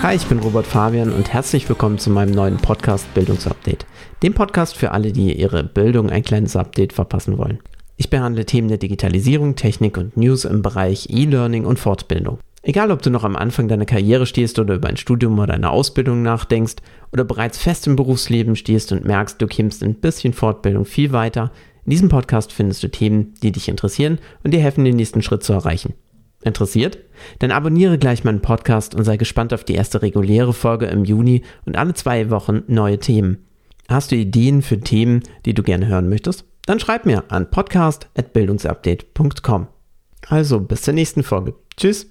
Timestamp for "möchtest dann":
36.08-36.78